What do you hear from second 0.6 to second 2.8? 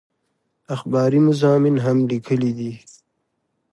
اخباري مضامين هم ليکلي دي